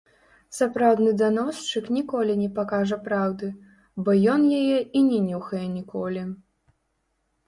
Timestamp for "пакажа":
2.55-2.97